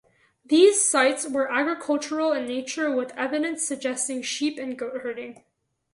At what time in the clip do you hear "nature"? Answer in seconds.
2.47-2.89